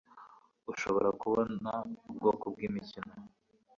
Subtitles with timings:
[0.67, 1.71] urashobora kubona
[2.09, 3.11] ubwoko bwimikino